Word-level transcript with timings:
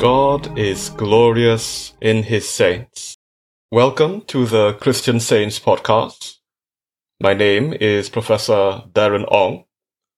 God 0.00 0.58
is 0.58 0.88
glorious 0.88 1.92
in 2.00 2.22
his 2.22 2.48
saints. 2.48 3.18
Welcome 3.70 4.22
to 4.28 4.46
the 4.46 4.72
Christian 4.80 5.20
Saints 5.20 5.60
podcast. 5.60 6.38
My 7.20 7.34
name 7.34 7.74
is 7.78 8.08
Professor 8.08 8.84
Darren 8.94 9.30
Ong, 9.30 9.64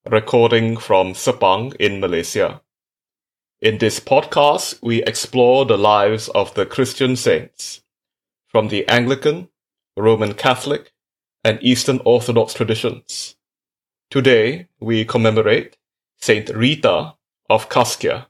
recording 0.09 0.77
from 0.77 1.15
Sepang 1.15 1.75
in 1.81 1.99
Malaysia. 1.99 2.61
In 3.61 3.79
this 3.79 3.99
podcast, 3.99 4.79
we 4.83 5.03
explore 5.03 5.65
the 5.65 5.77
lives 5.77 6.29
of 6.29 6.55
the 6.55 6.65
Christian 6.65 7.17
saints 7.17 7.83
from 8.47 8.69
the 8.69 8.87
Anglican, 8.87 9.49
Roman 9.97 10.35
Catholic, 10.35 10.92
and 11.45 11.59
Eastern 11.63 12.01
Orthodox 12.05 12.55
traditions. 12.55 13.37
Today, 14.11 14.69
we 14.81 15.05
commemorate 15.05 15.77
Saint 16.19 16.49
Rita 16.51 17.15
of 17.51 17.69
Cascia. 17.69 18.27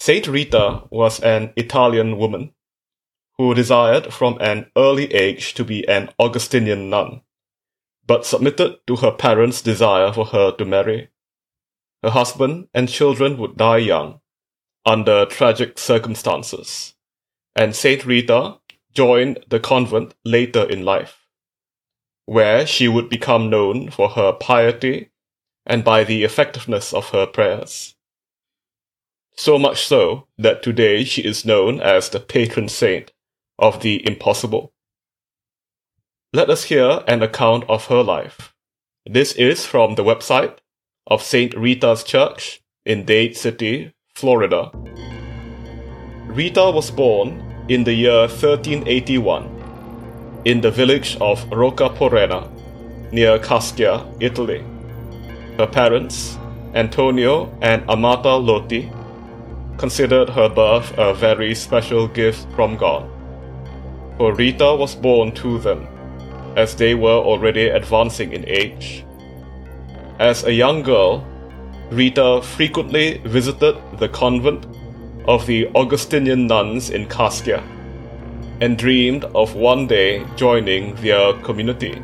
Saint 0.00 0.26
Rita 0.26 0.82
was 0.90 1.20
an 1.20 1.52
Italian 1.56 2.18
woman 2.18 2.52
who 3.38 3.54
desired 3.54 4.12
from 4.12 4.36
an 4.40 4.70
early 4.76 5.12
age 5.14 5.54
to 5.54 5.64
be 5.64 5.86
an 5.88 6.10
Augustinian 6.18 6.90
nun, 6.90 7.22
but 8.06 8.26
submitted 8.26 8.76
to 8.86 8.96
her 8.96 9.12
parents' 9.12 9.62
desire 9.62 10.12
for 10.12 10.26
her 10.26 10.52
to 10.52 10.64
marry. 10.64 11.08
Her 12.02 12.10
husband 12.10 12.68
and 12.74 12.88
children 12.88 13.38
would 13.38 13.56
die 13.56 13.78
young, 13.78 14.20
under 14.84 15.24
tragic 15.26 15.78
circumstances, 15.78 16.94
and 17.54 17.74
Saint 17.74 18.04
Rita 18.04 18.58
joined 18.92 19.44
the 19.48 19.60
convent 19.60 20.14
later 20.24 20.68
in 20.68 20.84
life, 20.84 21.21
where 22.26 22.66
she 22.66 22.88
would 22.88 23.08
become 23.08 23.50
known 23.50 23.90
for 23.90 24.10
her 24.10 24.32
piety 24.32 25.10
and 25.66 25.84
by 25.84 26.04
the 26.04 26.24
effectiveness 26.24 26.92
of 26.92 27.10
her 27.10 27.26
prayers. 27.26 27.94
So 29.36 29.58
much 29.58 29.86
so 29.86 30.26
that 30.38 30.62
today 30.62 31.04
she 31.04 31.22
is 31.22 31.44
known 31.44 31.80
as 31.80 32.08
the 32.08 32.20
patron 32.20 32.68
saint 32.68 33.12
of 33.58 33.80
the 33.80 34.06
impossible. 34.06 34.72
Let 36.32 36.50
us 36.50 36.64
hear 36.64 37.02
an 37.06 37.22
account 37.22 37.64
of 37.68 37.86
her 37.86 38.02
life. 38.02 38.54
This 39.04 39.32
is 39.32 39.66
from 39.66 39.94
the 39.94 40.04
website 40.04 40.58
of 41.06 41.22
St. 41.22 41.54
Rita's 41.56 42.04
Church 42.04 42.62
in 42.84 43.04
Dade 43.04 43.36
City, 43.36 43.92
Florida. 44.14 44.70
Rita 46.26 46.70
was 46.70 46.90
born 46.90 47.42
in 47.68 47.84
the 47.84 47.92
year 47.92 48.20
1381 48.20 49.61
in 50.44 50.60
the 50.60 50.70
village 50.70 51.16
of 51.20 51.44
Rocca 51.52 51.88
Porrena 51.90 52.48
near 53.12 53.38
Cascia, 53.38 54.04
Italy. 54.20 54.64
Her 55.56 55.66
parents, 55.66 56.38
Antonio 56.74 57.56
and 57.60 57.82
Amata 57.88 58.36
Lotti, 58.36 58.90
considered 59.76 60.28
her 60.30 60.48
birth 60.48 60.92
a 60.98 61.14
very 61.14 61.54
special 61.54 62.08
gift 62.08 62.46
from 62.54 62.76
God. 62.76 63.08
For 64.18 64.34
Rita 64.34 64.74
was 64.74 64.94
born 64.94 65.32
to 65.32 65.58
them, 65.58 65.86
as 66.56 66.74
they 66.74 66.94
were 66.94 67.20
already 67.30 67.68
advancing 67.68 68.32
in 68.32 68.44
age. 68.48 69.04
As 70.18 70.44
a 70.44 70.52
young 70.52 70.82
girl, 70.82 71.24
Rita 71.90 72.40
frequently 72.42 73.18
visited 73.18 73.76
the 73.98 74.08
convent 74.08 74.66
of 75.28 75.46
the 75.46 75.68
Augustinian 75.74 76.46
nuns 76.46 76.90
in 76.90 77.06
Cascia 77.06 77.62
and 78.60 78.78
dreamed 78.78 79.24
of 79.34 79.54
one 79.54 79.86
day 79.86 80.24
joining 80.36 80.94
their 80.96 81.32
community. 81.42 82.00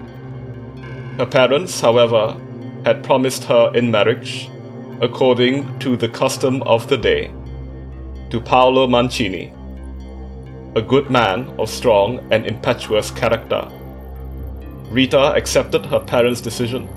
Her 1.19 1.27
parents, 1.27 1.81
however, 1.81 2.37
had 2.85 3.05
promised 3.05 3.45
her 3.45 3.73
in 3.75 3.91
marriage, 3.91 4.51
according 5.01 5.79
to 5.81 5.97
the 5.97 6.09
custom 6.09 6.63
of 6.63 6.89
the 6.89 6.97
day 6.97 7.33
to 8.31 8.41
Paolo 8.41 8.87
Mancini, 8.87 9.53
a 10.75 10.83
good 10.83 11.11
man 11.11 11.49
of 11.59 11.69
strong 11.69 12.21
and 12.31 12.47
impetuous 12.47 13.11
character. 13.11 13.67
Rita 14.91 15.35
accepted 15.35 15.87
her 15.87 16.01
parents' 16.01 16.41
decision, 16.41 16.89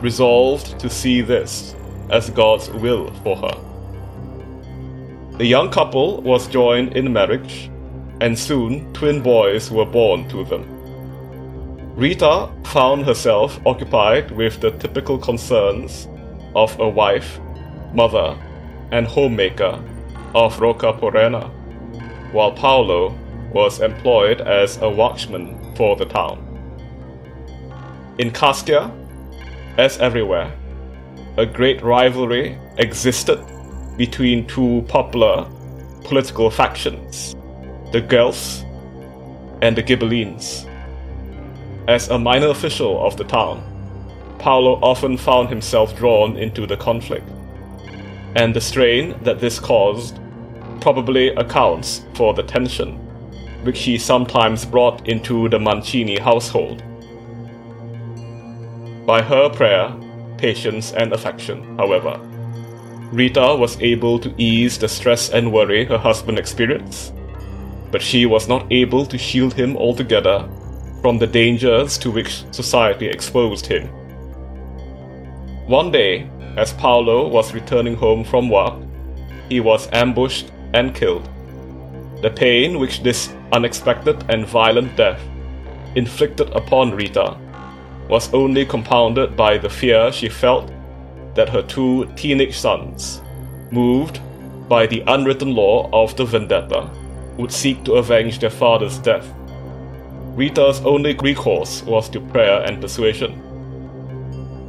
resolved 0.00 0.78
to 0.78 0.88
see 0.90 1.20
this 1.20 1.74
as 2.10 2.30
God's 2.30 2.70
will 2.70 3.12
for 3.22 3.36
her. 3.36 3.56
The 5.38 5.46
young 5.46 5.70
couple 5.70 6.20
was 6.22 6.48
joined 6.48 6.96
in 6.96 7.12
marriage, 7.12 7.70
and 8.20 8.38
soon 8.38 8.92
twin 8.92 9.22
boys 9.22 9.70
were 9.70 9.84
born 9.84 10.28
to 10.28 10.44
them. 10.44 10.64
Rita 11.94 12.48
found 12.64 13.04
herself 13.04 13.60
occupied 13.66 14.30
with 14.30 14.60
the 14.60 14.70
typical 14.70 15.18
concerns 15.18 16.08
of 16.54 16.78
a 16.78 16.88
wife, 16.88 17.40
mother, 17.92 18.38
and 18.92 19.06
homemaker 19.06 19.82
of 20.34 20.60
Rocca 20.60 20.92
Porrena, 20.92 21.50
while 22.32 22.52
Paolo 22.52 23.16
was 23.52 23.80
employed 23.80 24.40
as 24.42 24.76
a 24.82 24.88
watchman 24.88 25.74
for 25.74 25.96
the 25.96 26.04
town. 26.04 26.44
In 28.18 28.30
Cascia, 28.30 28.92
as 29.78 29.98
everywhere, 29.98 30.52
a 31.36 31.46
great 31.46 31.82
rivalry 31.82 32.58
existed 32.78 33.38
between 33.96 34.46
two 34.46 34.84
popular 34.88 35.48
political 36.04 36.50
factions, 36.50 37.34
the 37.92 38.02
Guelphs 38.02 38.64
and 39.62 39.76
the 39.76 39.82
Ghibellines. 39.82 40.66
As 41.88 42.08
a 42.08 42.18
minor 42.18 42.48
official 42.48 43.04
of 43.06 43.16
the 43.16 43.24
town, 43.24 43.62
Paolo 44.38 44.78
often 44.82 45.16
found 45.16 45.48
himself 45.48 45.96
drawn 45.96 46.36
into 46.36 46.66
the 46.66 46.76
conflict 46.76 47.28
and 48.36 48.54
the 48.54 48.60
strain 48.60 49.14
that 49.22 49.40
this 49.40 49.58
caused 49.58 50.18
probably 50.80 51.28
accounts 51.30 52.04
for 52.14 52.34
the 52.34 52.42
tension 52.42 53.04
which 53.62 53.82
he 53.82 53.98
sometimes 53.98 54.64
brought 54.64 55.08
into 55.08 55.48
the 55.48 55.58
Mancini 55.58 56.18
household. 56.18 56.82
By 59.04 59.22
her 59.22 59.48
prayer, 59.48 59.94
patience, 60.36 60.92
and 60.92 61.12
affection, 61.12 61.76
however, 61.76 62.18
Rita 63.10 63.56
was 63.56 63.80
able 63.80 64.18
to 64.20 64.34
ease 64.38 64.78
the 64.78 64.88
stress 64.88 65.30
and 65.30 65.52
worry 65.52 65.84
her 65.86 65.98
husband 65.98 66.38
experienced, 66.38 67.12
but 67.90 68.02
she 68.02 68.26
was 68.26 68.48
not 68.48 68.66
able 68.70 69.06
to 69.06 69.18
shield 69.18 69.54
him 69.54 69.76
altogether 69.76 70.48
from 71.00 71.18
the 71.18 71.26
dangers 71.26 71.96
to 71.98 72.10
which 72.10 72.44
society 72.52 73.06
exposed 73.06 73.66
him. 73.66 73.88
One 75.66 75.90
day, 75.90 76.28
as 76.56 76.72
Paolo 76.72 77.28
was 77.28 77.54
returning 77.54 77.94
home 77.94 78.24
from 78.24 78.48
work, 78.48 78.74
he 79.48 79.60
was 79.60 79.88
ambushed 79.92 80.50
and 80.74 80.94
killed. 80.94 81.28
The 82.22 82.30
pain 82.30 82.78
which 82.78 83.02
this 83.02 83.32
unexpected 83.52 84.24
and 84.28 84.46
violent 84.46 84.96
death 84.96 85.20
inflicted 85.94 86.50
upon 86.50 86.90
Rita 86.90 87.36
was 88.08 88.32
only 88.34 88.64
compounded 88.66 89.36
by 89.36 89.58
the 89.58 89.68
fear 89.70 90.10
she 90.10 90.28
felt 90.28 90.70
that 91.34 91.48
her 91.48 91.62
two 91.62 92.06
teenage 92.16 92.58
sons, 92.58 93.22
moved 93.70 94.20
by 94.68 94.86
the 94.86 95.02
unwritten 95.06 95.54
law 95.54 95.88
of 95.92 96.16
the 96.16 96.24
vendetta, 96.24 96.90
would 97.38 97.52
seek 97.52 97.84
to 97.84 97.94
avenge 97.94 98.38
their 98.40 98.50
father's 98.50 98.98
death. 98.98 99.32
Rita's 100.34 100.80
only 100.84 101.14
recourse 101.14 101.82
was 101.82 102.08
to 102.10 102.20
prayer 102.20 102.62
and 102.62 102.80
persuasion. 102.80 103.42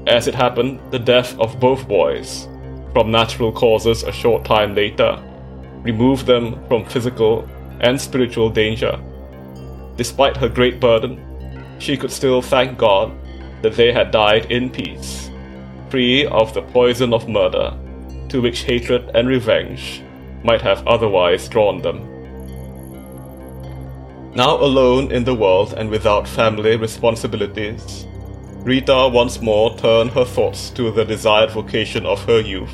As 0.07 0.27
it 0.27 0.35
happened, 0.35 0.79
the 0.91 0.99
death 0.99 1.37
of 1.39 1.59
both 1.59 1.87
boys, 1.87 2.47
from 2.93 3.11
natural 3.11 3.51
causes 3.51 4.03
a 4.03 4.11
short 4.11 4.45
time 4.45 4.73
later, 4.73 5.21
removed 5.83 6.25
them 6.25 6.65
from 6.67 6.85
physical 6.85 7.47
and 7.81 7.99
spiritual 7.99 8.49
danger. 8.49 8.99
Despite 9.97 10.37
her 10.37 10.49
great 10.49 10.79
burden, 10.79 11.19
she 11.79 11.97
could 11.97 12.11
still 12.11 12.41
thank 12.41 12.77
God 12.77 13.11
that 13.61 13.75
they 13.75 13.91
had 13.91 14.11
died 14.11 14.51
in 14.51 14.69
peace, 14.69 15.29
free 15.89 16.25
of 16.25 16.53
the 16.53 16.61
poison 16.61 17.13
of 17.13 17.27
murder 17.27 17.77
to 18.29 18.41
which 18.41 18.61
hatred 18.61 19.11
and 19.15 19.27
revenge 19.27 20.03
might 20.43 20.61
have 20.61 20.87
otherwise 20.87 21.49
drawn 21.49 21.81
them. 21.81 22.18
Now 24.35 24.57
alone 24.57 25.11
in 25.11 25.23
the 25.23 25.33
world 25.33 25.73
and 25.73 25.89
without 25.89 26.27
family 26.27 26.75
responsibilities, 26.75 28.05
Rita 28.59 29.09
once 29.11 29.41
more 29.41 29.75
turned 29.77 30.11
her 30.11 30.23
thoughts 30.23 30.69
to 30.71 30.91
the 30.91 31.03
desired 31.03 31.49
vocation 31.49 32.05
of 32.05 32.23
her 32.25 32.39
youth, 32.39 32.69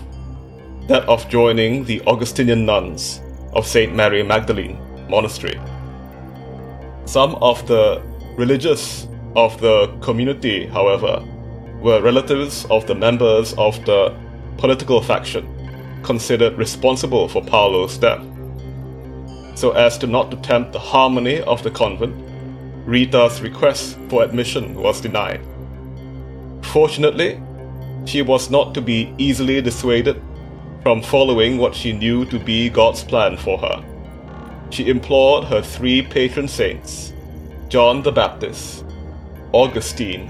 that 0.87 1.03
of 1.07 1.29
joining 1.29 1.85
the 1.85 2.01
Augustinian 2.07 2.65
nuns 2.65 3.21
of 3.53 3.65
St. 3.65 3.95
Mary 3.95 4.21
Magdalene 4.21 4.77
Monastery. 5.09 5.57
Some 7.05 7.35
of 7.35 7.65
the 7.67 8.01
religious 8.35 9.07
of 9.37 9.59
the 9.61 9.87
community, 10.01 10.65
however, 10.65 11.23
were 11.79 12.01
relatives 12.01 12.65
of 12.69 12.85
the 12.85 12.95
members 12.95 13.53
of 13.53 13.83
the 13.85 14.13
political 14.57 15.01
faction 15.01 15.47
considered 16.03 16.57
responsible 16.57 17.29
for 17.29 17.41
Paolo's 17.41 17.97
death. 17.97 18.25
So 19.55 19.71
as 19.71 19.97
to 19.99 20.07
not 20.07 20.31
to 20.31 20.37
tempt 20.37 20.73
the 20.73 20.79
harmony 20.79 21.41
of 21.41 21.63
the 21.63 21.71
convent, 21.71 22.13
Rita's 22.85 23.41
request 23.41 23.97
for 24.09 24.21
admission 24.23 24.75
was 24.75 25.01
denied. 25.01 25.41
Fortunately, 26.61 27.41
she 28.05 28.21
was 28.21 28.51
not 28.51 28.73
to 28.75 28.81
be 28.81 29.13
easily 29.17 29.61
dissuaded 29.61 30.21
from 30.83 31.01
following 31.01 31.57
what 31.57 31.73
she 31.73 31.93
knew 31.93 32.25
to 32.25 32.37
be 32.37 32.69
God's 32.69 33.03
plan 33.03 33.37
for 33.37 33.57
her. 33.57 33.83
She 34.71 34.89
implored 34.89 35.45
her 35.45 35.61
three 35.61 36.01
patron 36.01 36.47
saints, 36.47 37.13
John 37.69 38.03
the 38.03 38.11
Baptist, 38.11 38.85
Augustine, 39.53 40.29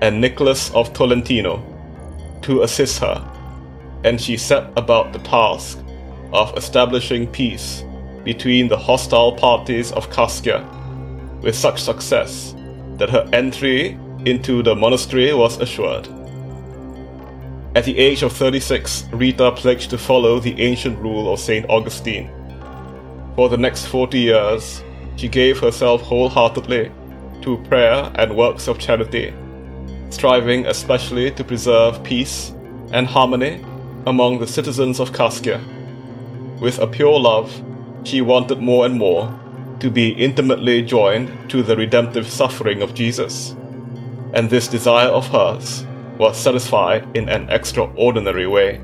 and 0.00 0.20
Nicholas 0.20 0.70
of 0.70 0.92
Tolentino, 0.92 1.62
to 2.42 2.62
assist 2.62 3.00
her, 3.00 3.28
and 4.04 4.20
she 4.20 4.36
set 4.36 4.70
about 4.76 5.12
the 5.12 5.18
task 5.18 5.78
of 6.32 6.56
establishing 6.56 7.26
peace 7.26 7.82
between 8.26 8.66
the 8.66 8.76
hostile 8.76 9.32
parties 9.32 9.92
of 9.92 10.10
Cascia 10.10 10.60
with 11.42 11.54
such 11.54 11.80
success 11.80 12.56
that 12.96 13.08
her 13.08 13.26
entry 13.32 13.96
into 14.24 14.64
the 14.64 14.74
monastery 14.74 15.32
was 15.32 15.60
assured. 15.60 16.08
At 17.76 17.84
the 17.84 17.96
age 17.96 18.24
of 18.24 18.32
36, 18.32 19.04
Rita 19.12 19.52
pledged 19.52 19.90
to 19.90 19.98
follow 19.98 20.40
the 20.40 20.60
ancient 20.60 20.98
rule 20.98 21.32
of 21.32 21.38
St. 21.38 21.64
Augustine. 21.68 22.28
For 23.36 23.48
the 23.48 23.58
next 23.58 23.86
40 23.86 24.18
years, 24.18 24.82
she 25.14 25.28
gave 25.28 25.60
herself 25.60 26.02
wholeheartedly 26.02 26.90
to 27.42 27.58
prayer 27.68 28.10
and 28.16 28.36
works 28.36 28.66
of 28.66 28.80
charity, 28.80 29.32
striving 30.10 30.66
especially 30.66 31.30
to 31.30 31.44
preserve 31.44 32.02
peace 32.02 32.52
and 32.92 33.06
harmony 33.06 33.64
among 34.06 34.40
the 34.40 34.48
citizens 34.48 34.98
of 34.98 35.12
Cascia. 35.12 35.60
With 36.60 36.80
a 36.80 36.86
pure 36.88 37.20
love, 37.20 37.62
she 38.04 38.20
wanted 38.20 38.60
more 38.60 38.86
and 38.86 38.96
more 38.96 39.32
to 39.80 39.90
be 39.90 40.10
intimately 40.10 40.82
joined 40.82 41.50
to 41.50 41.62
the 41.62 41.76
redemptive 41.76 42.28
suffering 42.28 42.82
of 42.82 42.94
Jesus. 42.94 43.54
And 44.32 44.48
this 44.48 44.68
desire 44.68 45.08
of 45.08 45.26
hers 45.28 45.84
was 46.18 46.38
satisfied 46.38 47.06
in 47.14 47.28
an 47.28 47.48
extraordinary 47.50 48.46
way. 48.46 48.78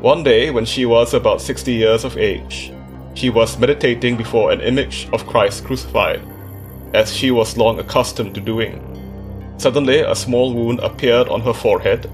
One 0.00 0.22
day, 0.22 0.50
when 0.50 0.64
she 0.64 0.86
was 0.86 1.14
about 1.14 1.40
60 1.40 1.72
years 1.72 2.04
of 2.04 2.16
age, 2.16 2.72
she 3.14 3.30
was 3.30 3.58
meditating 3.58 4.16
before 4.16 4.52
an 4.52 4.60
image 4.60 5.08
of 5.12 5.26
Christ 5.26 5.64
crucified, 5.64 6.22
as 6.94 7.14
she 7.14 7.32
was 7.32 7.56
long 7.56 7.80
accustomed 7.80 8.34
to 8.36 8.40
doing. 8.40 8.84
Suddenly, 9.58 10.00
a 10.00 10.14
small 10.14 10.54
wound 10.54 10.78
appeared 10.80 11.28
on 11.28 11.40
her 11.40 11.52
forehead, 11.52 12.08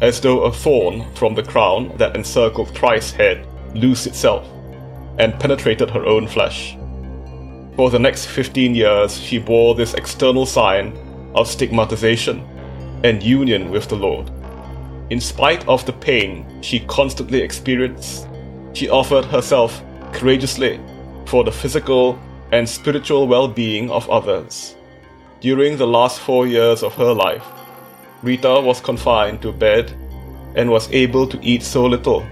as 0.00 0.20
though 0.20 0.42
a 0.42 0.52
thorn 0.52 1.04
from 1.14 1.36
the 1.36 1.44
crown 1.44 1.96
that 1.98 2.16
encircled 2.16 2.74
Christ's 2.74 3.12
head 3.12 3.46
loosed 3.74 4.08
itself 4.08 4.44
and 5.18 5.38
penetrated 5.38 5.90
her 5.90 6.04
own 6.06 6.26
flesh. 6.26 6.76
For 7.76 7.90
the 7.90 7.98
next 7.98 8.26
15 8.26 8.74
years, 8.74 9.18
she 9.18 9.38
bore 9.38 9.74
this 9.74 9.94
external 9.94 10.46
sign 10.46 10.96
of 11.34 11.48
stigmatization 11.48 12.46
and 13.02 13.22
union 13.22 13.70
with 13.70 13.88
the 13.88 13.96
Lord. 13.96 14.30
In 15.10 15.20
spite 15.20 15.66
of 15.68 15.84
the 15.86 15.92
pain 15.92 16.46
she 16.62 16.80
constantly 16.80 17.40
experienced, 17.40 18.28
she 18.72 18.88
offered 18.88 19.24
herself 19.24 19.82
courageously 20.12 20.80
for 21.26 21.44
the 21.44 21.52
physical 21.52 22.18
and 22.52 22.68
spiritual 22.68 23.26
well 23.26 23.48
being 23.48 23.90
of 23.90 24.08
others. 24.10 24.76
During 25.40 25.76
the 25.76 25.86
last 25.86 26.20
four 26.20 26.46
years 26.46 26.82
of 26.82 26.94
her 26.94 27.12
life, 27.12 27.44
Rita 28.22 28.60
was 28.60 28.80
confined 28.80 29.42
to 29.42 29.50
bed 29.50 29.90
and 30.54 30.70
was 30.70 30.90
able 30.92 31.26
to 31.26 31.38
eat 31.42 31.62
so 31.62 31.86
little 31.86 32.24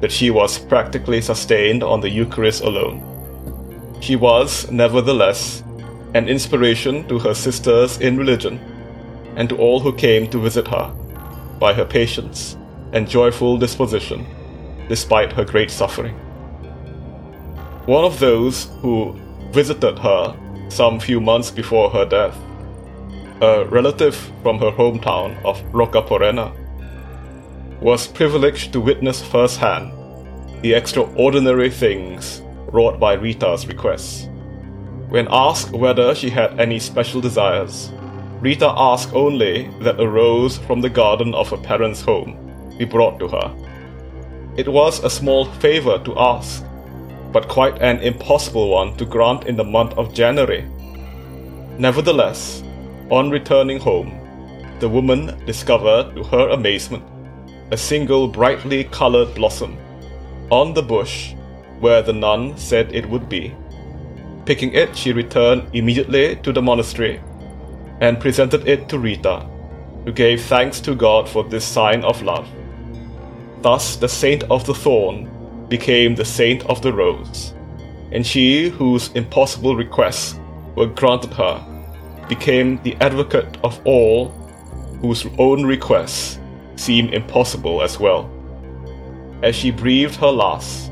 that 0.00 0.12
she 0.12 0.30
was 0.30 0.58
practically 0.58 1.20
sustained 1.20 1.82
on 1.82 2.00
the 2.00 2.10
Eucharist 2.10 2.62
alone. 2.62 3.02
She 4.00 4.16
was, 4.16 4.70
nevertheless, 4.70 5.62
an 6.14 6.28
inspiration 6.28 7.06
to 7.08 7.18
her 7.18 7.34
sisters 7.34 7.98
in 7.98 8.16
religion 8.16 8.60
and 9.36 9.48
to 9.48 9.56
all 9.56 9.80
who 9.80 9.92
came 9.92 10.28
to 10.30 10.38
visit 10.38 10.68
her 10.68 10.92
by 11.58 11.72
her 11.72 11.84
patience 11.84 12.56
and 12.92 13.08
joyful 13.08 13.58
disposition 13.58 14.26
despite 14.88 15.32
her 15.32 15.44
great 15.44 15.70
suffering. 15.70 16.14
One 17.86 18.04
of 18.04 18.18
those 18.18 18.68
who 18.80 19.18
visited 19.50 19.98
her 19.98 20.36
some 20.68 21.00
few 21.00 21.20
months 21.20 21.50
before 21.50 21.90
her 21.90 22.04
death, 22.04 22.36
a 23.40 23.64
relative 23.66 24.16
from 24.42 24.58
her 24.58 24.70
hometown 24.70 25.42
of 25.44 25.60
Roccaporena, 25.72 26.52
was 27.80 28.06
privileged 28.06 28.72
to 28.72 28.80
witness 28.80 29.22
firsthand 29.22 29.92
the 30.62 30.72
extraordinary 30.72 31.70
things 31.70 32.42
wrought 32.72 32.98
by 32.98 33.12
Rita's 33.12 33.66
requests. 33.66 34.28
When 35.08 35.28
asked 35.30 35.72
whether 35.72 36.14
she 36.14 36.30
had 36.30 36.58
any 36.58 36.78
special 36.78 37.20
desires, 37.20 37.92
Rita 38.40 38.72
asked 38.76 39.14
only 39.14 39.68
that 39.82 40.00
a 40.00 40.08
rose 40.08 40.58
from 40.58 40.80
the 40.80 40.90
garden 40.90 41.34
of 41.34 41.50
her 41.50 41.56
parents' 41.56 42.00
home 42.00 42.36
be 42.78 42.84
brought 42.84 43.18
to 43.18 43.28
her. 43.28 43.54
It 44.56 44.68
was 44.68 45.04
a 45.04 45.10
small 45.10 45.44
favor 45.44 45.98
to 45.98 46.18
ask, 46.18 46.64
but 47.32 47.48
quite 47.48 47.80
an 47.82 48.00
impossible 48.00 48.70
one 48.70 48.96
to 48.96 49.04
grant 49.04 49.44
in 49.44 49.56
the 49.56 49.64
month 49.64 49.92
of 49.98 50.14
January. 50.14 50.64
Nevertheless, 51.78 52.62
on 53.10 53.30
returning 53.30 53.78
home, 53.78 54.18
the 54.80 54.88
woman 54.88 55.38
discovered 55.44 56.14
to 56.16 56.24
her 56.24 56.48
amazement 56.48 57.04
a 57.72 57.76
single 57.76 58.28
brightly 58.28 58.84
colored 58.84 59.34
blossom 59.34 59.76
on 60.50 60.72
the 60.72 60.82
bush 60.82 61.34
where 61.80 62.00
the 62.00 62.12
nun 62.12 62.56
said 62.56 62.94
it 62.94 63.08
would 63.08 63.28
be. 63.28 63.54
Picking 64.44 64.72
it, 64.72 64.96
she 64.96 65.12
returned 65.12 65.68
immediately 65.72 66.36
to 66.36 66.52
the 66.52 66.62
monastery 66.62 67.20
and 68.00 68.20
presented 68.20 68.68
it 68.68 68.88
to 68.88 68.98
Rita, 68.98 69.48
who 70.04 70.12
gave 70.12 70.44
thanks 70.44 70.80
to 70.80 70.94
God 70.94 71.28
for 71.28 71.42
this 71.42 71.64
sign 71.64 72.04
of 72.04 72.22
love. 72.22 72.48
Thus, 73.62 73.96
the 73.96 74.08
saint 74.08 74.44
of 74.44 74.64
the 74.64 74.74
thorn 74.74 75.28
became 75.68 76.14
the 76.14 76.24
saint 76.24 76.64
of 76.66 76.80
the 76.82 76.92
rose, 76.92 77.52
and 78.12 78.24
she 78.24 78.68
whose 78.68 79.10
impossible 79.12 79.74
requests 79.74 80.38
were 80.76 80.86
granted 80.86 81.32
her 81.32 81.60
became 82.28 82.80
the 82.82 82.94
advocate 83.00 83.56
of 83.64 83.80
all 83.84 84.28
whose 85.00 85.26
own 85.38 85.64
requests 85.64 86.38
seem 86.76 87.08
impossible 87.08 87.82
as 87.82 87.98
well. 87.98 88.30
As 89.42 89.54
she 89.54 89.70
breathed 89.70 90.16
her 90.16 90.30
last, 90.30 90.90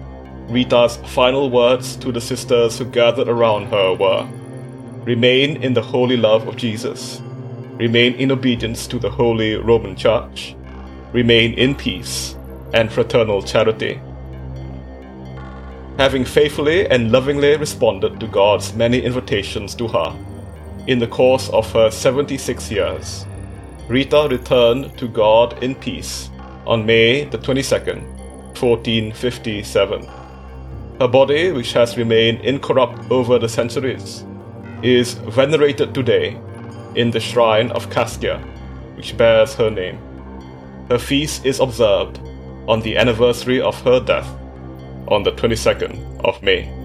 Rita's 0.48 0.96
final 0.96 1.50
words 1.50 1.96
to 1.96 2.12
the 2.12 2.20
sisters 2.20 2.78
who 2.78 2.84
gathered 2.84 3.28
around 3.28 3.66
her 3.66 3.94
were 3.94 4.28
Remain 5.04 5.62
in 5.62 5.74
the 5.74 5.82
holy 5.82 6.16
love 6.16 6.48
of 6.48 6.56
Jesus. 6.56 7.20
Remain 7.78 8.14
in 8.14 8.32
obedience 8.32 8.86
to 8.86 8.98
the 8.98 9.10
Holy 9.10 9.54
Roman 9.56 9.96
Church. 9.96 10.56
Remain 11.12 11.52
in 11.54 11.74
peace 11.74 12.36
and 12.72 12.90
fraternal 12.90 13.42
charity. 13.42 14.00
Having 15.98 16.24
faithfully 16.24 16.88
and 16.88 17.12
lovingly 17.12 17.56
responded 17.56 18.18
to 18.18 18.26
God's 18.26 18.74
many 18.74 19.00
invitations 19.00 19.74
to 19.74 19.88
her 19.88 20.16
in 20.86 20.98
the 20.98 21.06
course 21.06 21.48
of 21.50 21.70
her 21.72 21.90
76 21.90 22.70
years, 22.70 23.26
Rita 23.88 24.28
returned 24.30 24.96
to 24.96 25.06
God 25.06 25.62
in 25.62 25.74
peace 25.74 26.30
on 26.66 26.86
May 26.86 27.24
the 27.24 27.36
22nd, 27.36 28.02
1457. 28.58 30.08
Her 31.00 31.08
body, 31.08 31.52
which 31.52 31.74
has 31.74 31.98
remained 31.98 32.40
incorrupt 32.40 33.10
over 33.10 33.38
the 33.38 33.48
centuries, 33.48 34.24
is 34.82 35.12
venerated 35.14 35.92
today 35.92 36.40
in 36.94 37.10
the 37.10 37.20
shrine 37.20 37.70
of 37.72 37.90
Cascia, 37.90 38.40
which 38.96 39.18
bears 39.18 39.54
her 39.54 39.70
name. 39.70 39.98
Her 40.88 40.98
feast 40.98 41.44
is 41.44 41.60
observed 41.60 42.20
on 42.66 42.80
the 42.80 42.96
anniversary 42.96 43.60
of 43.60 43.78
her 43.82 44.00
death 44.00 44.28
on 45.08 45.24
the 45.24 45.32
22nd 45.32 46.24
of 46.24 46.42
May. 46.42 46.83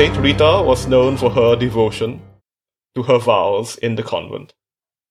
Saint 0.00 0.16
Rita 0.16 0.62
was 0.64 0.86
known 0.86 1.18
for 1.18 1.28
her 1.28 1.54
devotion 1.54 2.22
to 2.94 3.02
her 3.02 3.18
vows 3.18 3.76
in 3.76 3.96
the 3.96 4.02
convent, 4.02 4.54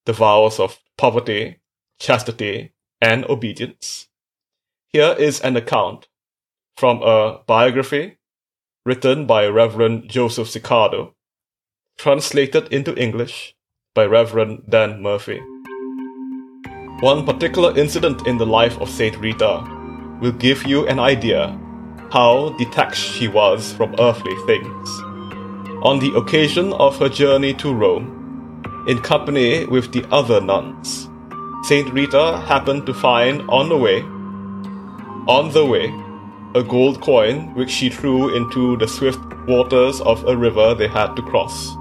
the 0.07 0.13
vows 0.13 0.59
of 0.59 0.79
poverty, 0.97 1.59
chastity, 1.99 2.73
and 2.99 3.23
obedience. 3.25 4.07
Here 4.87 5.15
is 5.19 5.41
an 5.41 5.55
account 5.55 6.07
from 6.75 7.03
a 7.03 7.41
biography 7.45 8.17
written 8.83 9.27
by 9.27 9.45
Reverend 9.45 10.09
Joseph 10.09 10.49
Sicardo, 10.49 11.13
translated 11.99 12.73
into 12.73 12.95
English 12.95 13.55
by 13.93 14.07
Reverend 14.07 14.63
Dan 14.69 15.03
Murphy. 15.03 15.39
One 17.01 17.27
particular 17.27 17.77
incident 17.77 18.25
in 18.25 18.39
the 18.39 18.47
life 18.47 18.81
of 18.81 18.89
Saint 18.89 19.17
Rita 19.17 19.61
will 20.19 20.31
give 20.31 20.65
you 20.65 20.87
an 20.87 20.97
idea 20.97 21.55
how 22.11 22.49
detached 22.57 23.13
she 23.13 23.27
was 23.27 23.73
from 23.73 23.95
earthly 23.99 24.35
things. 24.45 24.89
On 25.83 25.99
the 25.99 26.13
occasion 26.15 26.73
of 26.73 26.97
her 26.97 27.09
journey 27.09 27.53
to 27.55 27.73
Rome, 27.73 28.15
in 28.87 28.99
company 28.99 29.65
with 29.65 29.91
the 29.91 30.05
other 30.11 30.41
nuns, 30.41 31.09
Saint 31.63 31.93
Rita 31.93 32.37
happened 32.47 32.85
to 32.85 32.93
find 32.93 33.41
on 33.49 33.69
the 33.69 33.77
way, 33.77 34.01
on 35.27 35.51
the 35.51 35.65
way, 35.65 35.93
a 36.55 36.63
gold 36.63 36.99
coin 37.01 37.53
which 37.53 37.69
she 37.69 37.89
threw 37.89 38.35
into 38.35 38.75
the 38.77 38.87
swift 38.87 39.19
waters 39.47 40.01
of 40.01 40.23
a 40.27 40.35
river 40.35 40.73
they 40.73 40.87
had 40.87 41.15
to 41.15 41.21
cross. 41.21 41.75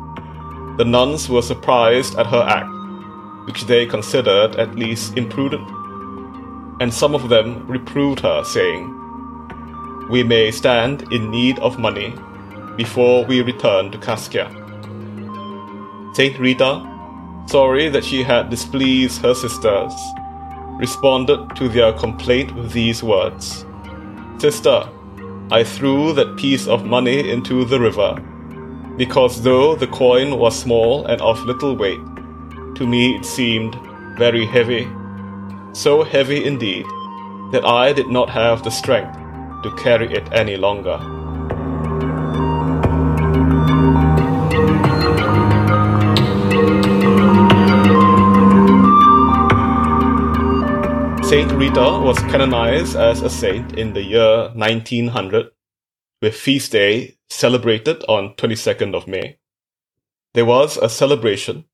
The 0.77 0.85
nuns 0.85 1.29
were 1.29 1.43
surprised 1.43 2.17
at 2.19 2.27
her 2.27 2.43
act, 2.43 2.69
which 3.47 3.65
they 3.65 3.87
considered 3.87 4.57
at 4.57 4.77
least 4.77 5.17
imprudent, 5.17 5.67
and 6.81 6.93
some 6.93 7.15
of 7.15 7.31
them 7.31 7.67
reproved 7.67 8.21
her, 8.21 8.45
saying, 8.45 8.95
We 10.09 10.23
may 10.23 10.51
stand 10.51 11.13
in 11.13 11.31
need 11.31 11.59
of 11.59 11.79
money 11.79 12.15
before 12.77 13.27
we 13.27 13.43
return 13.43 13.91
to 13.91 13.99
Cascia. 13.99 14.49
Saint 16.15 16.39
Rita, 16.39 17.45
sorry 17.47 17.91
that 17.91 18.05
she 18.05 18.23
had 18.23 18.49
displeased 18.49 19.21
her 19.21 19.35
sisters, 19.35 19.93
responded 20.79 21.55
to 21.57 21.69
their 21.69 21.93
complaint 21.93 22.55
with 22.55 22.73
these 22.73 23.03
words 23.03 23.67
Sister, 24.39 24.89
I 25.51 25.65
threw 25.65 26.13
that 26.15 26.37
piece 26.39 26.67
of 26.69 26.87
money 26.87 27.29
into 27.29 27.65
the 27.65 27.81
river, 27.81 28.15
because 28.97 29.43
though 29.43 29.75
the 29.75 29.89
coin 29.89 30.39
was 30.39 30.59
small 30.59 31.05
and 31.07 31.21
of 31.21 31.45
little 31.45 31.77
weight, 31.77 32.01
to 32.77 32.87
me 32.87 33.17
it 33.17 33.25
seemed 33.25 33.77
very 34.17 34.47
heavy, 34.47 34.89
so 35.73 36.03
heavy 36.03 36.45
indeed 36.45 36.87
that 37.53 37.65
I 37.65 37.93
did 37.93 38.09
not 38.09 38.31
have 38.31 38.63
the 38.63 38.71
strength 38.71 39.19
to 39.63 39.75
carry 39.77 40.13
it 40.13 40.29
any 40.33 40.57
longer. 40.57 40.99
Saint 51.29 51.53
Rita 51.53 52.01
was 52.03 52.19
canonized 52.31 52.97
as 52.97 53.21
a 53.21 53.29
saint 53.29 53.79
in 53.79 53.93
the 53.93 54.03
year 54.03 54.51
1900, 54.55 55.51
with 56.23 56.35
feast 56.35 56.73
day 56.73 57.19
celebrated 57.29 58.03
on 58.09 58.35
22nd 58.37 58.95
of 58.95 59.07
May. 59.07 59.39
There 60.33 60.47
was 60.47 60.79
a 60.79 60.89
celebration 60.89 61.67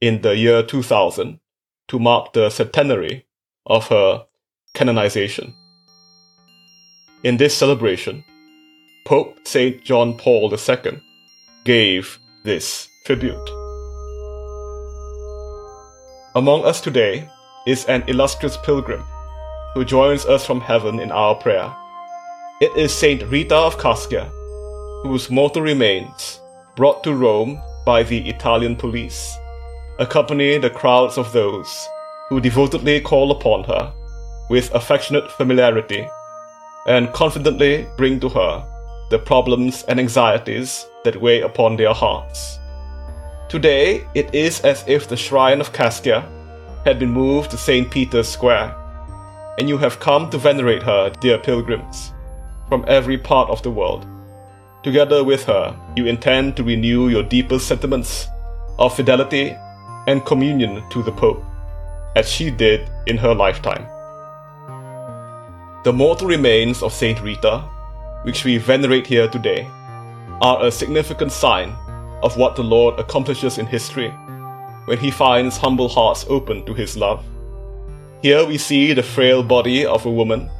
in 0.00 0.22
the 0.22 0.36
year 0.36 0.62
2000 0.62 1.40
to 1.88 1.98
mark 1.98 2.32
the 2.32 2.48
centenary 2.50 3.26
of 3.66 3.88
her 3.88 4.26
canonization. 4.74 5.54
In 7.22 7.38
this 7.38 7.56
celebration, 7.56 8.24
Pope 9.06 9.38
St. 9.44 9.82
John 9.82 10.18
Paul 10.18 10.52
II 10.52 11.00
gave 11.64 12.18
this 12.44 12.88
tribute. 13.06 13.48
Among 16.34 16.66
us 16.66 16.82
today 16.82 17.26
is 17.66 17.86
an 17.86 18.04
illustrious 18.06 18.58
pilgrim 18.58 19.02
who 19.72 19.82
joins 19.82 20.26
us 20.26 20.44
from 20.44 20.60
heaven 20.60 21.00
in 21.00 21.10
our 21.10 21.34
prayer. 21.34 21.74
It 22.60 22.76
is 22.76 22.92
Saint 22.92 23.22
Rita 23.22 23.56
of 23.56 23.78
Cascia, 23.78 24.28
whose 25.02 25.30
mortal 25.30 25.62
remains, 25.62 26.38
brought 26.76 27.02
to 27.04 27.14
Rome 27.14 27.58
by 27.86 28.02
the 28.02 28.28
Italian 28.28 28.76
police, 28.76 29.34
accompany 29.98 30.58
the 30.58 30.68
crowds 30.68 31.16
of 31.16 31.32
those 31.32 31.88
who 32.28 32.40
devotedly 32.40 33.00
call 33.00 33.30
upon 33.30 33.64
her 33.64 33.90
with 34.50 34.74
affectionate 34.74 35.32
familiarity 35.32 36.06
and 36.86 37.12
confidently 37.12 37.86
bring 37.96 38.20
to 38.20 38.28
her 38.28 38.64
the 39.10 39.18
problems 39.18 39.84
and 39.84 40.00
anxieties 40.00 40.86
that 41.04 41.20
weigh 41.20 41.42
upon 41.42 41.76
their 41.76 41.92
hearts. 41.92 42.58
Today, 43.48 44.06
it 44.14 44.34
is 44.34 44.60
as 44.62 44.84
if 44.88 45.08
the 45.08 45.16
shrine 45.16 45.60
of 45.60 45.72
Cascia 45.72 46.24
had 46.84 46.98
been 46.98 47.10
moved 47.10 47.50
to 47.50 47.56
St. 47.56 47.90
Peter's 47.90 48.28
Square, 48.28 48.74
and 49.58 49.68
you 49.68 49.78
have 49.78 50.00
come 50.00 50.28
to 50.30 50.38
venerate 50.38 50.82
her, 50.82 51.10
dear 51.20 51.38
pilgrims, 51.38 52.12
from 52.68 52.84
every 52.88 53.16
part 53.16 53.48
of 53.50 53.62
the 53.62 53.70
world. 53.70 54.06
Together 54.82 55.24
with 55.24 55.44
her, 55.44 55.76
you 55.96 56.06
intend 56.06 56.56
to 56.56 56.64
renew 56.64 57.08
your 57.08 57.22
deepest 57.22 57.66
sentiments 57.66 58.26
of 58.78 58.94
fidelity 58.94 59.56
and 60.06 60.24
communion 60.24 60.82
to 60.90 61.02
the 61.02 61.12
Pope, 61.12 61.42
as 62.14 62.30
she 62.30 62.50
did 62.50 62.88
in 63.06 63.16
her 63.16 63.34
lifetime. 63.34 63.86
The 65.86 65.92
mortal 65.92 66.26
remains 66.26 66.82
of 66.82 66.92
Saint 66.92 67.22
Rita, 67.22 67.60
which 68.24 68.44
we 68.44 68.58
venerate 68.58 69.06
here 69.06 69.28
today, 69.28 69.70
are 70.40 70.64
a 70.64 70.72
significant 70.72 71.30
sign 71.30 71.70
of 72.24 72.36
what 72.36 72.56
the 72.56 72.64
Lord 72.64 72.98
accomplishes 72.98 73.58
in 73.58 73.66
history 73.66 74.10
when 74.86 74.98
he 74.98 75.12
finds 75.12 75.56
humble 75.56 75.88
hearts 75.88 76.26
open 76.28 76.66
to 76.66 76.74
his 76.74 76.96
love. 76.96 77.24
Here 78.20 78.44
we 78.44 78.58
see 78.58 78.94
the 78.94 79.02
frail 79.04 79.44
body 79.44 79.86
of 79.86 80.04
a 80.04 80.10
woman 80.10 80.50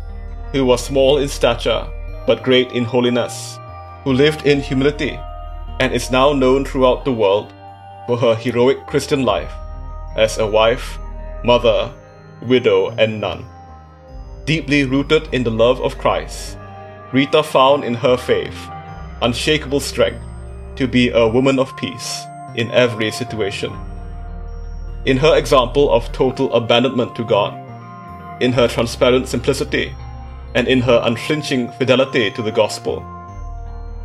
who 0.52 0.64
was 0.64 0.84
small 0.84 1.18
in 1.18 1.26
stature 1.26 1.84
but 2.24 2.44
great 2.44 2.70
in 2.70 2.84
holiness, 2.84 3.58
who 4.04 4.12
lived 4.12 4.46
in 4.46 4.60
humility 4.60 5.18
and 5.80 5.92
is 5.92 6.12
now 6.12 6.34
known 6.34 6.64
throughout 6.64 7.04
the 7.04 7.10
world 7.10 7.52
for 8.06 8.16
her 8.16 8.36
heroic 8.36 8.86
Christian 8.86 9.24
life 9.24 9.52
as 10.16 10.38
a 10.38 10.46
wife, 10.46 11.00
mother, 11.42 11.92
widow, 12.42 12.90
and 12.90 13.20
nun. 13.20 13.44
Deeply 14.46 14.84
rooted 14.84 15.28
in 15.32 15.44
the 15.44 15.50
love 15.50 15.82
of 15.82 15.98
Christ, 15.98 16.56
Rita 17.12 17.42
found 17.42 17.84
in 17.84 17.94
her 17.94 18.16
faith 18.16 18.56
unshakable 19.20 19.80
strength 19.80 20.24
to 20.76 20.88
be 20.88 21.10
a 21.10 21.28
woman 21.28 21.58
of 21.58 21.76
peace 21.76 22.24
in 22.54 22.70
every 22.70 23.10
situation 23.10 23.70
in 25.06 25.16
her 25.16 25.36
example 25.36 25.90
of 25.92 26.10
total 26.12 26.52
abandonment 26.52 27.14
to 27.14 27.24
God, 27.24 27.54
in 28.42 28.52
her 28.52 28.66
transparent 28.66 29.28
simplicity, 29.28 29.94
and 30.56 30.66
in 30.66 30.80
her 30.80 31.00
unflinching 31.04 31.70
fidelity 31.72 32.30
to 32.32 32.42
the 32.42 32.50
gospel. 32.50 33.04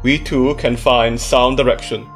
We 0.03 0.19
too 0.19 0.53
can 0.55 0.77
find 0.77 1.19
sound 1.19 1.57
direction 1.57 2.07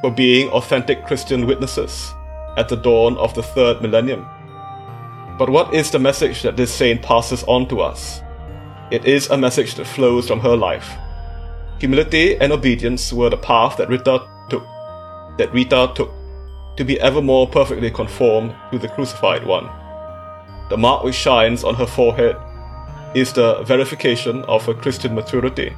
for 0.00 0.10
being 0.10 0.48
authentic 0.50 1.06
Christian 1.06 1.46
witnesses 1.46 2.12
at 2.56 2.68
the 2.68 2.76
dawn 2.76 3.16
of 3.16 3.32
the 3.34 3.44
third 3.44 3.80
millennium. 3.80 4.26
But 5.38 5.50
what 5.50 5.74
is 5.74 5.90
the 5.90 5.98
message 5.98 6.42
that 6.42 6.56
this 6.56 6.72
saint 6.72 7.02
passes 7.02 7.44
on 7.44 7.68
to 7.68 7.80
us? 7.80 8.22
It 8.90 9.04
is 9.04 9.28
a 9.28 9.36
message 9.36 9.74
that 9.74 9.86
flows 9.86 10.28
from 10.28 10.40
her 10.40 10.56
life. 10.56 10.88
Humility 11.78 12.36
and 12.40 12.52
obedience 12.52 13.12
were 13.12 13.28
the 13.28 13.36
path 13.36 13.76
that 13.76 13.90
Rita 13.90 14.26
took, 14.48 14.62
that 15.36 15.50
Rita 15.52 15.92
took 15.94 16.10
to 16.78 16.84
be 16.84 16.98
ever 17.00 17.20
more 17.20 17.46
perfectly 17.46 17.90
conformed 17.90 18.54
to 18.72 18.78
the 18.78 18.88
crucified 18.88 19.44
one. 19.44 19.68
The 20.70 20.78
mark 20.78 21.04
which 21.04 21.14
shines 21.14 21.64
on 21.64 21.74
her 21.74 21.86
forehead 21.86 22.36
is 23.14 23.32
the 23.32 23.62
verification 23.64 24.42
of 24.44 24.64
her 24.64 24.74
Christian 24.74 25.14
maturity. 25.14 25.76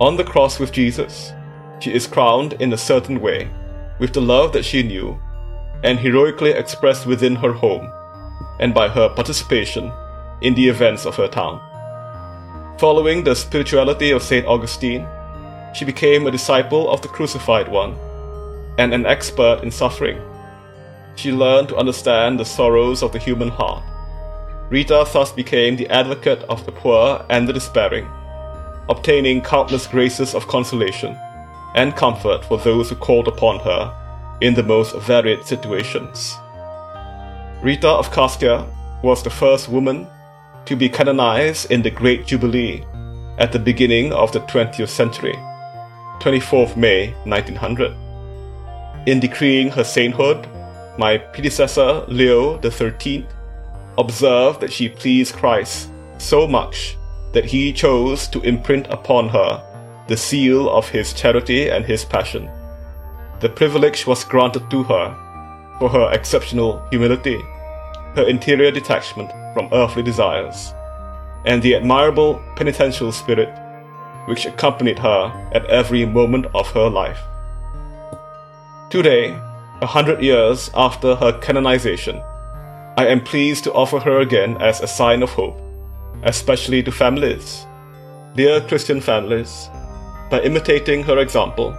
On 0.00 0.16
the 0.16 0.24
cross 0.24 0.60
with 0.60 0.70
Jesus, 0.70 1.32
she 1.80 1.92
is 1.92 2.06
crowned 2.06 2.52
in 2.54 2.72
a 2.72 2.78
certain 2.78 3.20
way 3.20 3.50
with 3.98 4.12
the 4.12 4.20
love 4.20 4.52
that 4.52 4.64
she 4.64 4.84
knew 4.84 5.20
and 5.82 5.98
heroically 5.98 6.50
expressed 6.50 7.06
within 7.06 7.34
her 7.34 7.52
home 7.52 7.90
and 8.60 8.74
by 8.74 8.88
her 8.88 9.08
participation 9.08 9.92
in 10.40 10.54
the 10.54 10.68
events 10.68 11.06
of 11.06 11.16
her 11.16 11.28
town. 11.28 11.60
Following 12.78 13.22
the 13.22 13.34
spirituality 13.34 14.10
of 14.10 14.22
St. 14.22 14.46
Augustine, 14.46 15.06
she 15.74 15.84
became 15.84 16.26
a 16.26 16.30
disciple 16.30 16.90
of 16.90 17.00
the 17.00 17.08
crucified 17.08 17.68
one 17.68 17.96
and 18.78 18.92
an 18.92 19.06
expert 19.06 19.60
in 19.62 19.70
suffering. 19.70 20.20
She 21.14 21.32
learned 21.32 21.68
to 21.68 21.76
understand 21.76 22.38
the 22.38 22.44
sorrows 22.44 23.02
of 23.02 23.12
the 23.12 23.18
human 23.18 23.48
heart. 23.48 23.84
Rita 24.70 25.06
thus 25.12 25.32
became 25.32 25.76
the 25.76 25.88
advocate 25.90 26.42
of 26.44 26.64
the 26.64 26.72
poor 26.72 27.24
and 27.28 27.46
the 27.46 27.52
despairing, 27.52 28.08
obtaining 28.88 29.42
countless 29.42 29.86
graces 29.86 30.34
of 30.34 30.48
consolation 30.48 31.16
and 31.74 31.94
comfort 31.96 32.44
for 32.44 32.58
those 32.58 32.90
who 32.90 32.96
called 32.96 33.28
upon 33.28 33.60
her 33.60 33.94
in 34.40 34.54
the 34.54 34.62
most 34.62 34.96
varied 34.96 35.44
situations. 35.44 36.36
Rita 37.62 37.88
of 37.88 38.10
Cascia 38.10 38.66
was 39.04 39.22
the 39.22 39.30
first 39.30 39.68
woman 39.68 40.08
to 40.64 40.74
be 40.74 40.88
canonized 40.88 41.70
in 41.70 41.80
the 41.80 41.92
Great 41.92 42.26
Jubilee 42.26 42.84
at 43.38 43.52
the 43.52 43.58
beginning 43.60 44.12
of 44.12 44.32
the 44.32 44.40
20th 44.40 44.88
century, 44.88 45.36
24th 46.18 46.76
May 46.76 47.12
1900. 47.24 47.94
In 49.06 49.20
decreeing 49.20 49.70
her 49.70 49.84
sainthood, 49.84 50.48
my 50.98 51.16
predecessor 51.16 52.04
Leo 52.08 52.60
XIII 52.60 53.26
observed 53.96 54.60
that 54.60 54.72
she 54.72 54.88
pleased 54.88 55.36
Christ 55.36 55.88
so 56.18 56.48
much 56.48 56.96
that 57.32 57.44
he 57.44 57.72
chose 57.72 58.26
to 58.26 58.40
imprint 58.42 58.88
upon 58.88 59.28
her 59.28 59.62
the 60.08 60.16
seal 60.16 60.68
of 60.68 60.88
his 60.88 61.12
charity 61.12 61.68
and 61.70 61.84
his 61.84 62.04
passion. 62.04 62.50
The 63.38 63.50
privilege 63.50 64.04
was 64.04 64.24
granted 64.24 64.68
to 64.72 64.82
her 64.82 65.21
for 65.82 65.88
her 65.88 66.12
exceptional 66.12 66.80
humility, 66.90 67.42
her 68.14 68.24
interior 68.28 68.70
detachment 68.70 69.28
from 69.52 69.68
earthly 69.72 70.00
desires, 70.00 70.72
and 71.44 71.60
the 71.60 71.74
admirable 71.74 72.40
penitential 72.54 73.10
spirit 73.10 73.52
which 74.28 74.46
accompanied 74.46 74.96
her 75.00 75.50
at 75.52 75.66
every 75.66 76.06
moment 76.06 76.46
of 76.54 76.70
her 76.70 76.88
life. 76.88 77.18
Today, 78.90 79.36
a 79.80 79.86
hundred 79.86 80.22
years 80.22 80.70
after 80.72 81.16
her 81.16 81.32
canonization, 81.40 82.22
I 82.96 83.08
am 83.08 83.24
pleased 83.24 83.64
to 83.64 83.72
offer 83.72 83.98
her 83.98 84.20
again 84.20 84.62
as 84.62 84.80
a 84.80 84.86
sign 84.86 85.20
of 85.20 85.30
hope, 85.30 85.60
especially 86.22 86.84
to 86.84 86.92
families. 86.92 87.66
Dear 88.36 88.60
Christian 88.60 89.00
families, 89.00 89.68
by 90.30 90.42
imitating 90.42 91.02
her 91.02 91.18
example, 91.18 91.76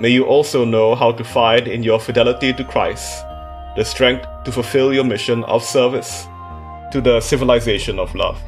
may 0.00 0.08
you 0.08 0.24
also 0.24 0.64
know 0.64 0.96
how 0.96 1.12
to 1.12 1.22
find 1.22 1.68
in 1.68 1.84
your 1.84 2.00
fidelity 2.00 2.52
to 2.52 2.64
Christ 2.64 3.24
the 3.78 3.84
strength 3.84 4.26
to 4.44 4.50
fulfill 4.50 4.92
your 4.92 5.04
mission 5.04 5.44
of 5.44 5.62
service 5.62 6.26
to 6.90 7.00
the 7.00 7.20
civilization 7.20 7.96
of 8.00 8.12
love. 8.16 8.42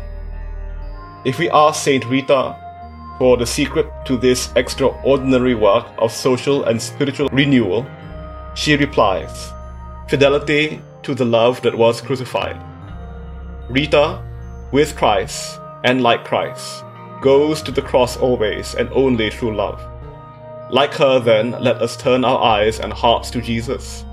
If 1.25 1.39
we 1.39 1.49
ask 1.51 1.85
Saint 1.85 2.05
Rita 2.07 2.57
for 3.17 3.37
the 3.37 3.47
secret 3.47 3.87
to 4.07 4.17
this 4.17 4.51
extraordinary 4.57 5.55
work 5.55 5.87
of 5.99 6.11
social 6.11 6.65
and 6.65 6.83
spiritual 6.83 7.29
renewal, 7.29 7.87
she 8.57 8.75
replies, 8.75 9.53
Fidelity 10.09 10.83
to 11.05 11.15
the 11.15 11.25
love 11.25 11.63
that 11.63 11.79
was 11.79 12.01
crucified. 12.01 12.61
Rita, 13.69 14.21
with 14.73 14.97
Christ 14.97 15.61
and 15.85 16.03
like 16.03 16.25
Christ, 16.25 16.83
goes 17.23 17.63
to 17.63 17.71
the 17.71 17.83
cross 17.83 18.17
always 18.17 18.75
and 18.75 18.89
only 18.93 19.31
through 19.31 19.55
love. 19.55 19.81
Like 20.73 20.95
her, 20.95 21.21
then, 21.21 21.53
let 21.53 21.77
us 21.81 21.97
turn 21.97 22.25
our 22.25 22.43
eyes 22.43 22.81
and 22.81 22.93
hearts 22.93 23.31
to 23.31 23.41
Jesus, 23.41 24.05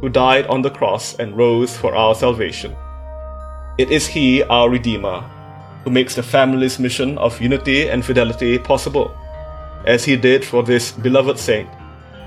who 0.00 0.08
died 0.08 0.46
on 0.46 0.62
the 0.62 0.70
cross 0.70 1.14
and 1.16 1.36
rose 1.36 1.76
for 1.76 1.94
our 1.94 2.14
salvation. 2.14 2.74
It 3.78 3.90
is 3.90 4.06
He, 4.06 4.42
our 4.44 4.70
Redeemer, 4.70 5.20
who 5.84 5.90
makes 5.90 6.14
the 6.14 6.22
family's 6.22 6.78
mission 6.78 7.16
of 7.18 7.40
unity 7.40 7.88
and 7.88 8.04
fidelity 8.04 8.58
possible, 8.58 9.16
as 9.86 10.04
He 10.04 10.16
did 10.16 10.44
for 10.44 10.62
this 10.62 10.92
beloved 10.92 11.38
saint, 11.38 11.68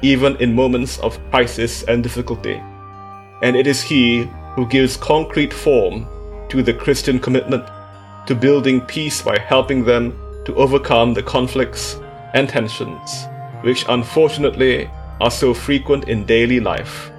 even 0.01 0.36
in 0.38 0.56
moments 0.56 1.00
of 1.00 1.20
crisis 1.30 1.84
and 1.84 2.01
difficulty. 2.01 2.62
And 3.42 3.56
it 3.56 3.68
is 3.68 3.82
He 3.82 4.30
who 4.56 4.66
gives 4.68 4.98
concrete 4.98 5.54
form 5.54 6.08
to 6.50 6.63
the 6.63 6.74
Christian 6.74 7.20
commitment 7.20 7.66
to 8.28 8.36
building 8.36 8.82
peace 8.82 9.22
by 9.22 9.38
helping 9.38 9.84
them 9.84 10.18
to 10.46 10.56
overcome 10.56 11.13
the 11.13 11.24
conflicts 11.24 12.00
and 12.34 12.48
tensions, 12.48 13.28
which 13.62 13.86
unfortunately 13.90 14.90
are 15.20 15.32
so 15.32 15.54
frequent 15.54 16.08
in 16.08 16.25
daily 16.25 16.60
life. 16.60 17.11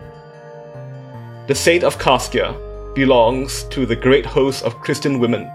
The 1.52 1.58
Saint 1.58 1.84
of 1.84 1.98
Cascia 1.98 2.56
belongs 2.94 3.64
to 3.64 3.84
the 3.84 3.94
great 3.94 4.24
host 4.24 4.64
of 4.64 4.80
Christian 4.80 5.18
women 5.18 5.50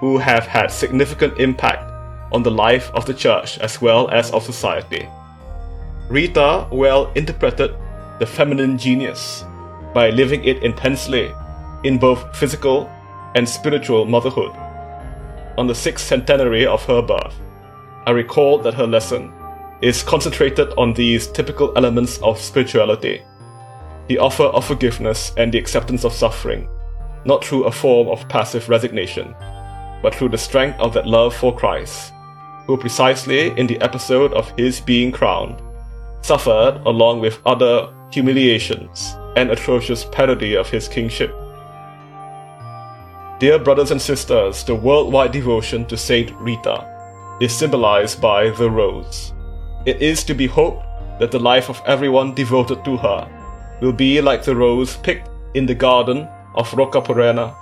who 0.00 0.18
have 0.18 0.48
had 0.48 0.66
significant 0.66 1.38
impact 1.38 1.92
on 2.32 2.42
the 2.42 2.50
life 2.50 2.90
of 2.92 3.06
the 3.06 3.14
church 3.14 3.56
as 3.60 3.80
well 3.80 4.08
as 4.10 4.32
of 4.32 4.42
society. 4.42 5.08
Rita 6.08 6.66
well 6.72 7.12
interpreted 7.14 7.72
the 8.18 8.26
feminine 8.26 8.76
genius 8.76 9.44
by 9.94 10.10
living 10.10 10.42
it 10.42 10.64
intensely 10.64 11.32
in 11.84 11.98
both 11.98 12.36
physical 12.36 12.90
and 13.36 13.48
spiritual 13.48 14.06
motherhood. 14.06 14.50
On 15.56 15.68
the 15.68 15.74
sixth 15.76 16.04
centenary 16.04 16.66
of 16.66 16.84
her 16.86 17.00
birth, 17.00 17.36
I 18.06 18.10
recall 18.10 18.58
that 18.58 18.74
her 18.74 18.88
lesson 18.88 19.32
is 19.82 20.02
concentrated 20.02 20.72
on 20.76 20.94
these 20.94 21.28
typical 21.28 21.72
elements 21.76 22.18
of 22.22 22.40
spirituality 22.40 23.22
the 24.08 24.18
offer 24.18 24.44
of 24.44 24.64
forgiveness 24.64 25.32
and 25.36 25.52
the 25.52 25.58
acceptance 25.58 26.02
of 26.04 26.12
suffering, 26.12 26.68
not 27.24 27.44
through 27.44 27.64
a 27.64 27.72
form 27.72 28.08
of 28.08 28.28
passive 28.28 28.68
resignation, 28.68 29.34
but 30.02 30.14
through 30.14 30.30
the 30.30 30.38
strength 30.38 30.80
of 30.80 30.94
that 30.94 31.06
love 31.06 31.34
for 31.34 31.54
Christ, 31.54 32.12
who 32.66 32.76
precisely 32.76 33.48
in 33.58 33.66
the 33.66 33.80
episode 33.82 34.32
of 34.32 34.50
his 34.58 34.80
being 34.80 35.12
crowned, 35.12 35.60
suffered 36.22 36.80
along 36.86 37.20
with 37.20 37.40
other 37.44 37.92
humiliations 38.10 39.14
and 39.36 39.50
atrocious 39.50 40.06
parody 40.06 40.56
of 40.56 40.70
his 40.70 40.88
kingship. 40.88 41.30
Dear 43.38 43.58
brothers 43.58 43.90
and 43.90 44.00
sisters, 44.00 44.64
the 44.64 44.74
worldwide 44.74 45.32
devotion 45.32 45.84
to 45.86 45.96
Saint 45.96 46.32
Rita 46.40 47.36
is 47.40 47.56
symbolized 47.56 48.20
by 48.20 48.50
the 48.50 48.70
rose. 48.70 49.32
It 49.86 50.02
is 50.02 50.24
to 50.24 50.34
be 50.34 50.46
hoped 50.46 50.84
that 51.20 51.30
the 51.30 51.38
life 51.38 51.68
of 51.68 51.80
everyone 51.86 52.34
devoted 52.34 52.84
to 52.84 52.96
her 52.96 53.37
will 53.80 53.92
be 53.92 54.20
like 54.20 54.44
the 54.44 54.54
rose 54.54 54.96
picked 54.98 55.28
in 55.54 55.66
the 55.66 55.74
garden 55.74 56.28
of 56.54 56.70
Roccaporena 56.70 57.54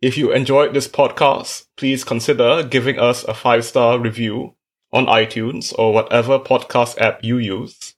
If 0.00 0.16
you 0.16 0.32
enjoyed 0.32 0.74
this 0.74 0.86
podcast, 0.86 1.66
please 1.76 2.04
consider 2.04 2.62
giving 2.62 3.00
us 3.00 3.24
a 3.24 3.34
five 3.34 3.64
star 3.64 3.98
review 3.98 4.54
on 4.92 5.06
iTunes 5.06 5.74
or 5.76 5.92
whatever 5.92 6.38
podcast 6.38 6.98
app 6.98 7.24
you 7.24 7.38
use 7.38 7.94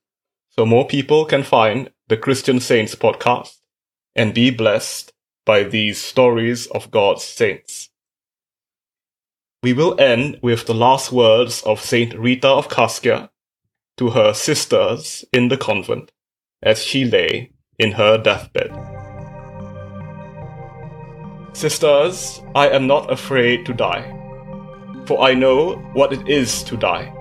so 0.49 0.65
more 0.65 0.87
people 0.87 1.25
can 1.25 1.43
find 1.43 1.91
the 2.09 2.17
Christian 2.17 2.59
Saints 2.59 2.95
podcast 2.95 3.59
and 4.17 4.35
be 4.35 4.51
blessed 4.51 5.13
by 5.45 5.63
these 5.63 5.99
stories 5.99 6.67
of 6.69 6.91
God's 6.91 7.23
saints. 7.23 7.91
We 9.63 9.75
will 9.75 10.01
end 10.01 10.39
with 10.43 10.67
the 10.67 10.75
last 10.75 11.13
words 11.13 11.63
of 11.63 11.83
Saint 11.83 12.15
Rita 12.15 12.49
of 12.49 12.69
Cascia 12.69 13.29
to 13.99 14.11
her 14.11 14.33
sisters 14.33 15.25
in 15.33 15.49
the 15.49 15.59
convent 15.59 16.13
as 16.63 16.83
she 16.83 17.05
lay 17.05 17.53
in 17.79 17.93
her 17.93 18.17
deathbed. 18.17 19.00
Sisters, 21.53 22.41
I 22.55 22.69
am 22.69 22.87
not 22.87 23.13
afraid 23.13 23.67
to 23.67 23.75
die, 23.75 24.05
for 25.07 25.21
I 25.21 25.35
know 25.35 25.75
what 25.95 26.13
it 26.13 26.29
is 26.29 26.63
to 26.63 26.77
die. 26.77 27.13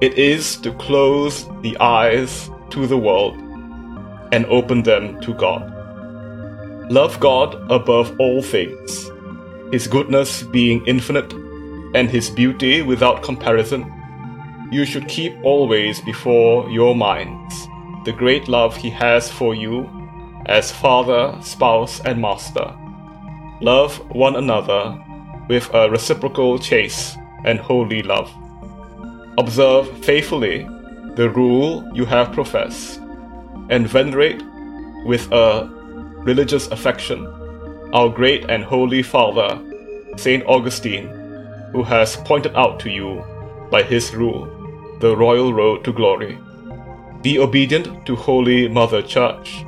It 0.00 0.18
is 0.18 0.56
to 0.58 0.72
close 0.74 1.48
the 1.62 1.76
eyes 1.78 2.50
to 2.70 2.86
the 2.86 2.98
world 2.98 3.36
and 4.32 4.44
open 4.46 4.82
them 4.82 5.20
to 5.20 5.32
God. 5.34 5.70
Love 6.90 7.20
God 7.20 7.54
above 7.70 8.14
all 8.18 8.42
things, 8.42 9.10
His 9.72 9.86
goodness 9.86 10.42
being 10.42 10.84
infinite 10.86 11.32
and 11.94 12.10
His 12.10 12.30
beauty 12.30 12.82
without 12.82 13.22
comparison. 13.22 13.90
You 14.72 14.84
should 14.84 15.06
keep 15.06 15.32
always 15.44 16.00
before 16.00 16.68
your 16.70 16.96
minds 16.96 17.68
the 18.04 18.12
great 18.12 18.48
love 18.48 18.76
He 18.76 18.90
has 18.90 19.30
for 19.30 19.54
you 19.54 19.88
as 20.46 20.72
Father, 20.72 21.38
Spouse, 21.40 22.00
and 22.00 22.20
Master 22.20 22.76
Love 23.64 23.96
one 24.10 24.36
another 24.36 24.94
with 25.48 25.72
a 25.72 25.88
reciprocal 25.88 26.58
chaste 26.58 27.16
and 27.46 27.58
holy 27.58 28.02
love. 28.02 28.30
Observe 29.38 29.88
faithfully 30.04 30.68
the 31.14 31.30
rule 31.30 31.82
you 31.94 32.04
have 32.04 32.30
professed, 32.30 33.00
and 33.70 33.88
venerate 33.88 34.42
with 35.06 35.32
a 35.32 35.66
religious 36.18 36.66
affection 36.66 37.24
our 37.94 38.10
great 38.10 38.50
and 38.50 38.62
holy 38.64 39.02
Father, 39.02 39.58
Saint 40.18 40.44
Augustine, 40.46 41.08
who 41.72 41.82
has 41.82 42.16
pointed 42.16 42.54
out 42.56 42.78
to 42.80 42.90
you, 42.90 43.24
by 43.70 43.82
his 43.82 44.14
rule, 44.14 44.44
the 45.00 45.16
royal 45.16 45.54
road 45.54 45.84
to 45.84 45.92
glory. 45.92 46.38
Be 47.22 47.38
obedient 47.38 48.04
to 48.04 48.14
Holy 48.14 48.68
Mother 48.68 49.00
Church, 49.00 49.64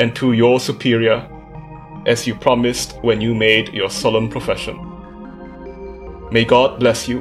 and 0.00 0.16
to 0.16 0.32
your 0.32 0.58
superior, 0.58 1.28
as 2.06 2.26
you 2.26 2.34
promised 2.34 2.96
when 3.02 3.20
you 3.20 3.34
made 3.34 3.72
your 3.72 3.90
solemn 3.90 4.28
profession. 4.28 4.78
May 6.30 6.44
God 6.44 6.80
bless 6.80 7.08
you, 7.08 7.20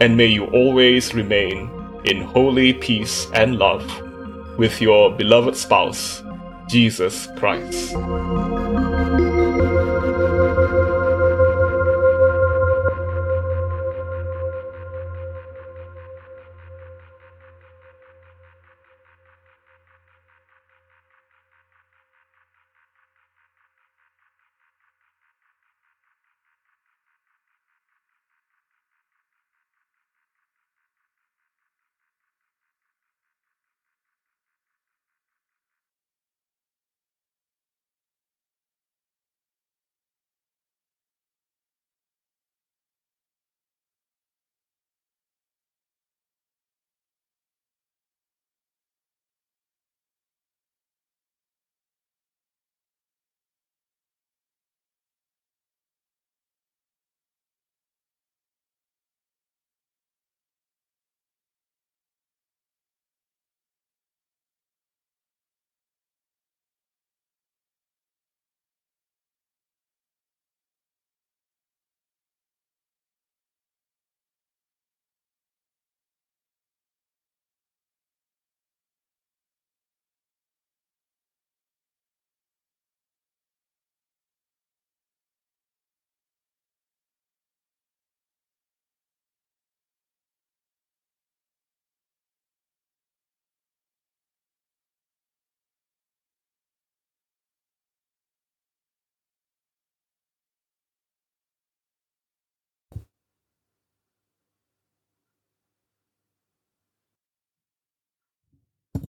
and 0.00 0.16
may 0.16 0.26
you 0.26 0.46
always 0.46 1.14
remain 1.14 1.70
in 2.04 2.20
holy 2.20 2.72
peace 2.72 3.26
and 3.34 3.58
love 3.58 3.84
with 4.58 4.80
your 4.80 5.10
beloved 5.10 5.56
spouse, 5.56 6.22
Jesus 6.68 7.28
Christ. 7.36 7.94